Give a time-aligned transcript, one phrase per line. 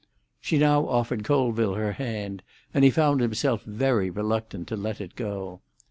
[0.39, 2.41] She now offered Colville her hand,
[2.73, 5.61] and he found himself very reluctant to let it go.